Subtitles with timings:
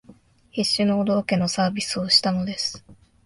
[0.49, 2.83] 必死のお道化のサービスをしたのです